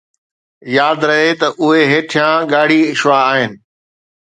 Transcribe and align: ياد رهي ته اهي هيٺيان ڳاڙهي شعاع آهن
ياد 0.75 0.99
رهي 1.09 1.29
ته 1.39 1.47
اهي 1.63 1.81
هيٺيان 1.91 2.37
ڳاڙهي 2.51 2.81
شعاع 3.01 3.23
آهن 3.31 3.51